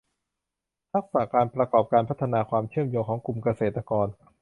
[0.91, 4.07] ทักษะการประกอบการและพัฒนาความเชื่อมโยงของกลุ่มเกษตรกร